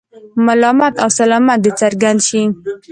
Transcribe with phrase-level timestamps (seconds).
[0.45, 2.43] ملامت او سلامت دې څرګند شي.